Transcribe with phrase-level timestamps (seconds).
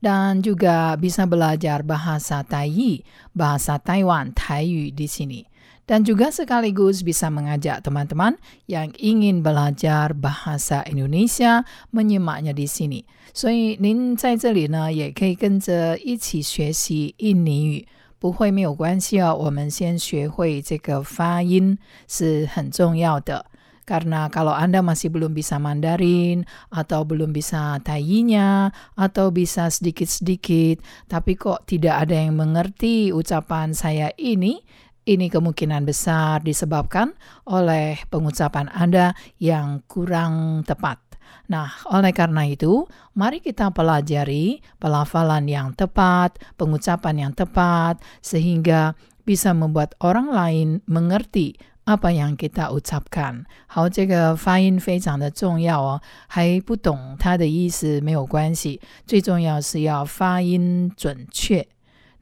[0.00, 3.02] dan juga bisa belajar bahasa Tai,
[3.32, 5.42] bahasa Taiwan, Taiyu di sini.
[5.84, 13.04] Dan juga sekaligus bisa mengajak teman-teman yang ingin belajar bahasa Indonesia menyimaknya di sini.
[13.34, 17.86] 所以您在这里呢，也可以跟着一起学习印尼语。
[18.18, 21.76] 不会没有关系哦，我们先学会这个发音
[22.08, 23.44] 是很重要的。
[23.89, 31.33] Karena kalau Anda masih belum bisa Mandarin atau belum bisa Taiyinya atau bisa sedikit-sedikit, tapi
[31.33, 34.61] kok tidak ada yang mengerti ucapan saya ini,
[35.09, 37.17] ini kemungkinan besar disebabkan
[37.49, 41.01] oleh pengucapan Anda yang kurang tepat.
[41.49, 42.85] Nah, oleh karena itu,
[43.17, 48.93] mari kita pelajari pelafalan yang tepat, pengucapan yang tepat, sehingga
[49.25, 51.57] bisa membuat orang lain mengerti
[51.89, 53.45] apa yang kita ucapkan。
[53.65, 61.67] 好，这个发音非常的重要哦，还不懂它的意思没有关系，最重要是要发音准确。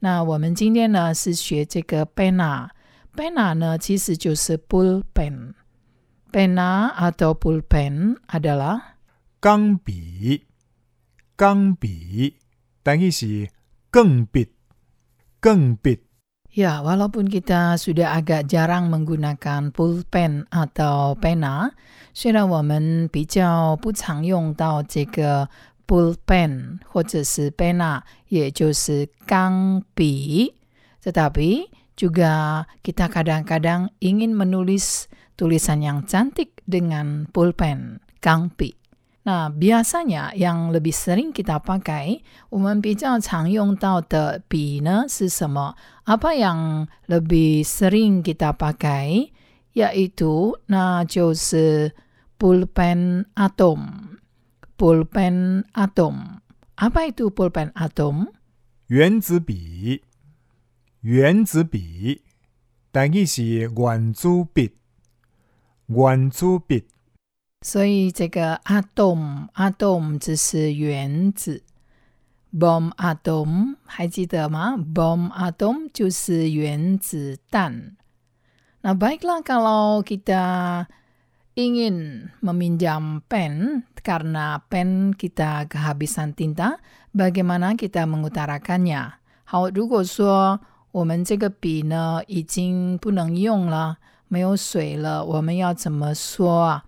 [0.00, 5.52] 那我们今天呢是学这个 pena，pena 呢其实就是 pulpen，pena
[6.96, 8.80] atau pulpen adalah
[9.38, 10.46] 钢笔，
[11.36, 12.36] 钢笔，
[12.82, 13.50] 等于是
[13.90, 14.48] 更笔，
[15.40, 16.07] 更笔。
[16.53, 21.73] Ya, walaupun kita sudah agak jarang menggunakan pulpen atau pena，
[22.13, 25.49] 虽然我们比较不常用到这个
[25.87, 30.53] pulpen 或者是 pena，也就是钢笔，
[31.01, 38.76] tetapi juga kita kadang-kadang ingin menulis tulisan yang cantik dengan pulpen 钢笔。
[39.27, 45.75] 那 biasanya yang lebih sering kita pakai，我们比较常用到的笔呢是什么？
[46.03, 49.31] Apa yang lebih sering kita pakai?
[49.73, 51.95] Yaitu, 那就是
[52.37, 54.19] pulpen atom.
[54.77, 56.43] Pulpen atom.
[56.75, 58.27] Apa itu pulpen atom?
[58.87, 60.03] 原子笔，
[60.99, 62.21] 原子笔，
[62.91, 64.75] 等于是圆珠笔，
[65.87, 66.85] 圆珠笔。
[67.61, 71.63] 所以这个 atom atom 只是原子，
[72.51, 74.75] bomb atom 还记得吗？
[74.77, 77.95] bomb atom 就是原子弹。
[78.83, 80.87] Nah baiklah kalau kita
[81.55, 86.83] ingin meminjam pen karena pen kita kehabisan tinta,
[87.15, 89.23] bagaimana kita mengutarakannya？
[89.45, 90.59] 好，如果说
[90.91, 96.83] 我们这个笔呢已经不能用了，没有水了，我们要怎么说啊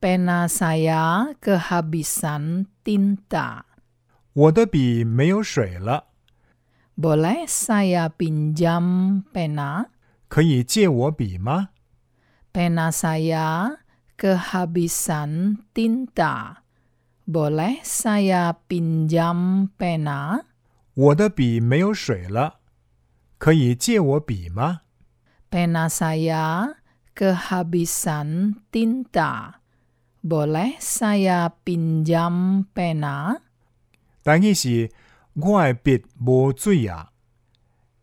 [0.00, 3.64] ？Pena saya kehabisan tinta.
[4.32, 6.12] 我的笔没有水了，
[6.96, 9.86] Boleh saya pinjam pena?
[10.28, 11.70] 可以借我笔吗？
[12.52, 13.80] Pena saya
[14.16, 16.62] kehabisan tinta.
[17.26, 20.44] Boleh saya pinjam pena?
[20.94, 22.60] 我的笔没有水了，
[23.38, 24.82] 可以借我笔吗？
[25.50, 26.76] Pena saya
[27.14, 29.59] kehabisan tinta.
[29.60, 29.60] saya
[30.22, 33.40] Boleh saya pinjam pena?
[34.22, 34.90] 等于是
[35.34, 37.12] 我的笔无水啊，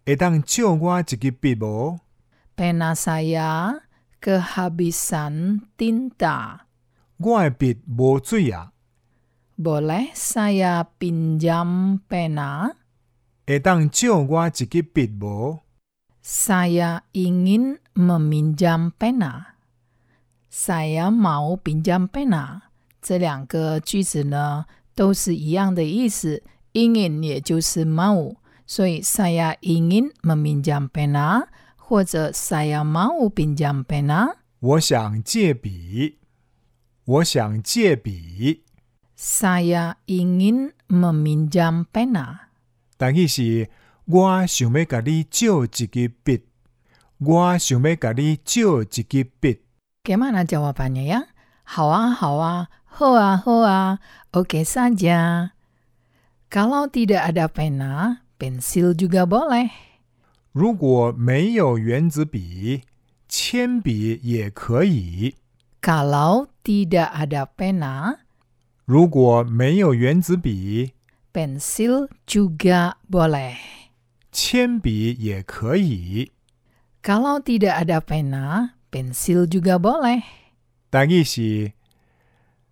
[0.06, 2.00] 会当借我一支笔无？
[2.56, 3.81] Pena saya
[4.22, 6.59] kehabisan tinta.
[7.18, 8.72] 我的笔无水啊，
[9.58, 12.76] Boleh saya pinjam pena?
[13.46, 15.59] 会当借我一支笔无？
[16.24, 19.56] Saya ingin meminjam pena.
[20.51, 22.63] Saya mau pinjam pena.
[23.03, 24.65] 这两个句子呢
[24.95, 26.43] 都是一样的意思
[26.73, 28.37] ，ingin 也就是 mau，
[28.67, 31.47] 所以 saya ingin meminjam pena
[31.77, 34.37] 或者 saya mau pinjam pena。
[34.61, 36.17] 我想借笔，
[37.05, 38.62] 我想借笔
[39.17, 42.39] ，Saya ingin meminjam pena.
[42.97, 43.71] 等于是
[44.06, 45.87] 我想要甲你借一支
[46.25, 46.43] 笔，
[47.19, 49.03] 我想要甲你借一支
[49.39, 49.61] 笔。
[50.07, 51.22] Gimana jawabannya ya?
[51.63, 54.00] 好啊，好啊，好啊，好啊，
[54.31, 55.51] oke saja.
[56.51, 59.72] Kalau tidak ada pena, pensil juga boleh.
[60.51, 62.84] 如果没有原子笔，
[63.28, 65.36] 铅笔也可以。
[65.81, 68.19] Kalau tidak ada pena,
[68.86, 70.92] 如果没有原子笔，
[71.34, 73.56] pensil juga boleh.
[74.31, 76.31] 铅笔也可以。
[77.01, 80.24] Kalau tidak ada pena, pensil juga boleh.
[80.92, 81.74] 台语是，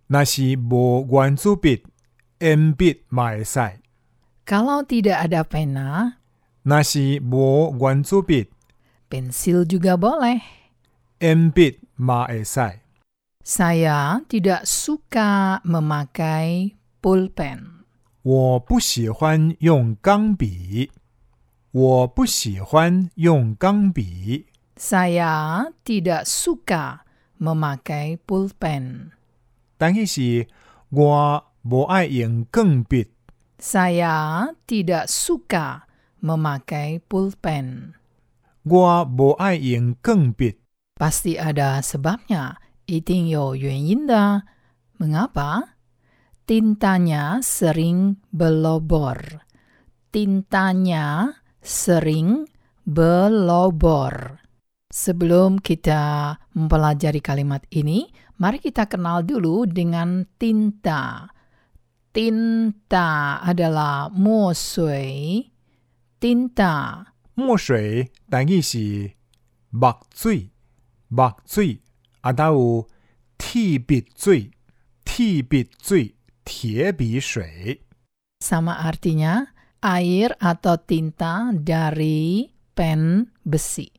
[0.06, 1.82] 若是无圆珠笔，
[2.38, 3.80] 铅笔嘛会使；
[4.46, 6.14] Kalau tidak ada pena,
[6.62, 8.48] 若是无圆珠笔，
[9.10, 10.40] pensil juga boleh.
[11.18, 12.80] 铅笔嘛会使。
[13.44, 17.82] Saya tidak suka memakai pulpen.
[18.22, 20.92] 我不喜欢用钢笔。
[21.72, 24.46] 我不喜欢用钢笔。
[24.76, 27.04] Saya tidak suka
[27.38, 29.12] memakai pulpen.
[29.78, 30.48] 台语是，
[30.90, 33.10] 我无爱用钢笔。
[33.58, 35.86] Saya tidak suka
[36.20, 37.94] memakai pulpen.
[38.64, 40.58] 我无爱用钢笔。
[40.98, 42.56] Pasti ada sebabnya.
[42.86, 44.42] 一定有原因的。
[44.98, 45.78] Mengapa?
[46.46, 49.46] Tintanya sering belobor.
[50.10, 52.46] Tintanya sering
[52.84, 54.42] belobor.
[54.97, 58.09] Sebelum kita mempelajari kalimat ini,
[58.41, 61.29] mari kita kenal dulu dengan tinta.
[62.09, 65.45] Tinta adalah musui.
[66.17, 67.05] Tinta.
[67.37, 69.05] Musui tadi si
[69.69, 70.17] Bak
[71.45, 71.77] cui,
[72.25, 72.89] atau
[73.37, 74.49] tibitzui.
[75.05, 76.05] Tibitzui,
[77.21, 77.77] shui.
[78.41, 79.45] Sama artinya
[79.77, 83.96] air atau tinta dari pen besi.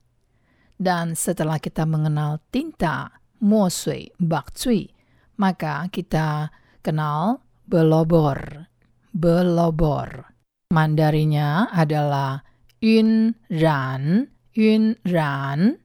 [0.77, 4.89] Dan setelah kita mengenal tinta, mo sui, bak cui,
[5.37, 6.51] maka kita
[6.83, 7.39] kenal
[7.69, 8.67] belobor.
[9.13, 10.33] Belobor.
[10.73, 12.41] Mandarinya adalah
[12.81, 15.77] yun ran, yun ran.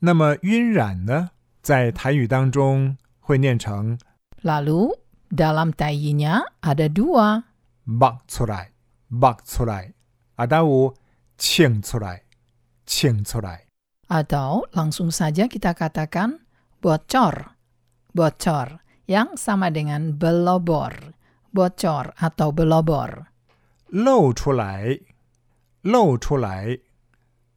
[0.00, 3.98] 那么晕染呢，在台语当中会念成
[4.42, 4.96] Lalu
[5.28, 7.44] dalam taiyinya ada dua.
[7.84, 8.72] 墨出来，
[9.08, 9.92] 墨出来，
[10.36, 10.94] 啊，都有
[11.36, 12.22] 清出来，
[12.86, 13.63] 清出来。
[14.10, 16.42] Atau langsung saja kita katakan
[16.82, 17.54] bocor.
[18.10, 21.14] Bocor yang sama dengan belobor.
[21.54, 23.30] Bocor atau belobor.
[23.90, 25.00] 露出来，
[25.82, 26.78] 露出来，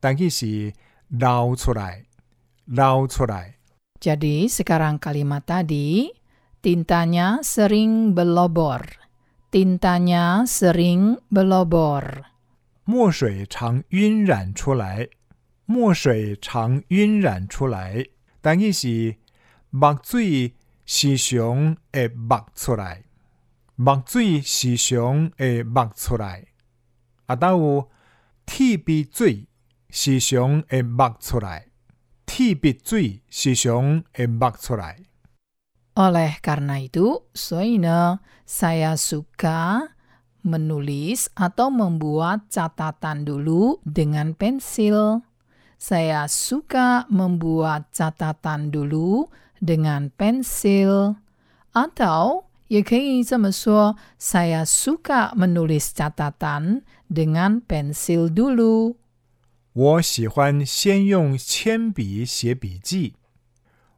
[0.02, 0.74] 台语是
[1.10, 2.06] 捞出来，
[2.66, 3.58] 捞出来。
[4.02, 6.10] Jadi sekarang kalimat tadi,
[6.62, 8.82] tintanya sering belobor.
[9.54, 12.26] Tintanya sering belobor.
[12.86, 15.08] 墨水常晕染出来，
[15.69, 18.07] 墨水常晕染出来。
[18.41, 19.17] 但意是
[19.69, 20.55] 墨水
[20.87, 23.05] 时常会墨出来，
[23.77, 26.47] 墨水时常会墨出来。
[27.27, 27.91] 啊，都有
[28.47, 29.47] 铁笔水
[29.91, 31.67] 时常会墨出来，
[32.25, 35.05] 铁笔水时常会墨出来。
[35.99, 39.93] Oleh karena itu, Soine, saya suka
[40.47, 45.27] menulis atau membuat catatan dulu dengan pensil.
[45.78, 49.28] Saya suka membuat catatan dulu
[49.60, 51.20] dengan pensil.
[51.74, 58.96] Atau, 也可以这么说, saya suka menulis catatan dengan pensil dulu.
[59.74, 63.16] 我喜欢先用铅笔写笔记。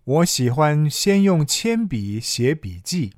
[0.06, 3.12] 我喜欢先用铅笔写笔记。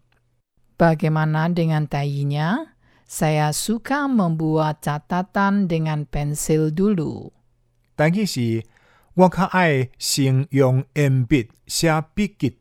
[0.78, 2.74] Bagaimana dengan tainya?
[3.08, 7.32] Saya suka membuat catatan dengan pensil dulu.
[8.03, 8.67] 但其是
[9.15, 12.59] 我较爱先用鉛筆寫筆記。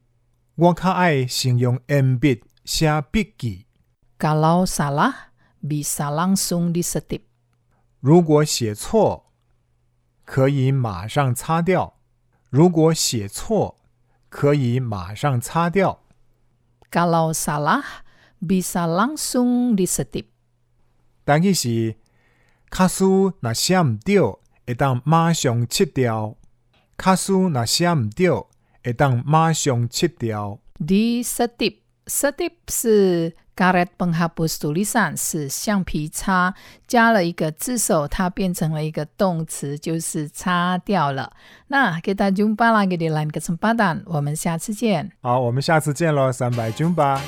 [0.54, 3.66] 我较爱先用鉛筆寫筆記。
[4.20, 7.22] Kalau salah, bisa langsung disetip.
[8.00, 9.32] 如果写错，
[10.26, 11.96] 可以马上擦掉。
[12.52, 13.78] 如果写错，
[14.30, 16.04] 可以马上擦掉。
[16.92, 17.84] Kalau salah,
[18.40, 20.26] bisa langsung disetip.
[21.26, 21.96] 但其是
[22.70, 24.20] 卡數若寫唔對，
[24.66, 26.36] 會當馬上切掉。
[26.98, 28.30] 卡數若寫唔對，
[28.84, 30.60] 會當馬上切掉。
[30.80, 31.76] Disetip.
[32.08, 36.54] Setip 是 karet penghapus tulisan, 是橡皮擦，
[36.88, 41.32] 加了一个字首，它变成了一个动词，就是擦掉了。
[41.68, 45.12] 那 kita jumpa lagi di lain kesempatan，我们下次见。
[45.22, 47.22] 好，我们下次见喽，三百军吧。